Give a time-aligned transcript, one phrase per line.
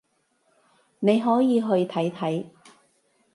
[0.97, 2.45] 你可以去睇睇